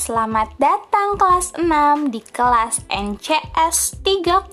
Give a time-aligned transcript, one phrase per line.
[0.00, 4.48] Selamat datang kelas 6 di kelas NCS 308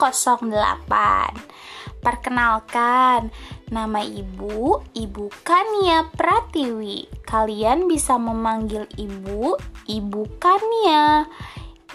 [2.04, 3.32] Perkenalkan,
[3.72, 7.08] nama ibu, Ibu Kania Pratiwi.
[7.24, 9.56] Kalian bisa memanggil ibu,
[9.88, 11.24] Ibu Kania.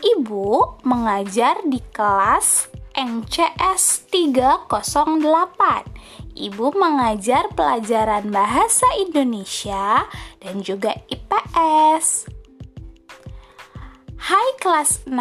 [0.01, 4.73] Ibu mengajar di kelas NCS 308
[6.41, 10.09] Ibu mengajar pelajaran bahasa Indonesia
[10.41, 12.41] dan juga IPS.
[14.23, 15.19] Hai kelas 6,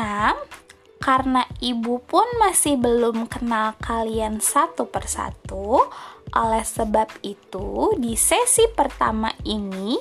[1.01, 5.89] karena ibu pun masih belum kenal kalian satu persatu,
[6.37, 9.97] oleh sebab itu di sesi pertama ini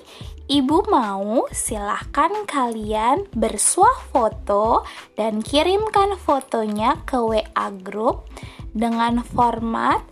[0.50, 4.82] Ibu mau silahkan kalian bersuah foto
[5.14, 8.26] dan kirimkan fotonya ke WA group
[8.74, 10.02] dengan format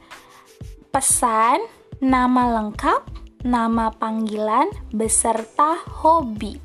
[0.95, 1.59] pesan,
[1.99, 3.03] nama lengkap,
[3.43, 6.63] nama panggilan, beserta hobi.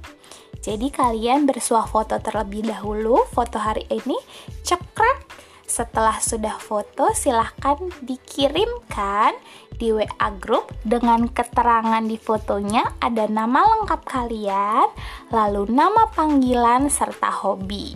[0.63, 4.15] Jadi kalian bersuah foto terlebih dahulu, foto hari ini
[4.63, 5.27] cekrek.
[5.67, 9.35] Setelah sudah foto, silahkan dikirimkan
[9.75, 14.87] di WA group dengan keterangan di fotonya ada nama lengkap kalian,
[15.35, 17.95] lalu nama panggilan serta hobi.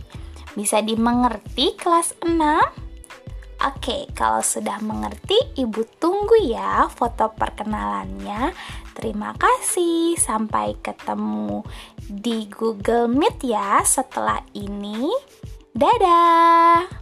[0.58, 2.87] Bisa dimengerti kelas 6?
[3.58, 8.54] Oke, kalau sudah mengerti, Ibu tunggu ya foto perkenalannya.
[8.94, 11.66] Terima kasih, sampai ketemu
[12.06, 15.10] di Google Meet ya setelah ini.
[15.74, 16.97] Dadah!